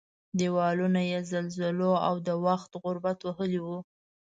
دېوالونه 0.39 1.01
یې 1.11 1.19
زلزلو 1.31 1.91
او 2.07 2.15
د 2.27 2.29
وخت 2.45 2.71
غربت 2.83 3.19
وهلي 3.23 3.59
وو. 3.65 3.77